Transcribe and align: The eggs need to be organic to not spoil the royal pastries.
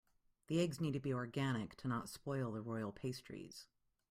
The 0.47 0.59
eggs 0.61 0.81
need 0.81 0.93
to 0.93 0.99
be 0.99 1.13
organic 1.13 1.75
to 1.75 1.87
not 1.87 2.09
spoil 2.09 2.51
the 2.51 2.61
royal 2.63 2.91
pastries. 2.91 3.67